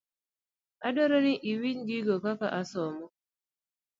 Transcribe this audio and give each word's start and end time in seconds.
Adwaro 0.87 1.17
ni 1.25 1.33
iwinj 1.51 1.81
gigo 1.87 2.15
kaka 2.23 2.47
asomo. 2.61 3.05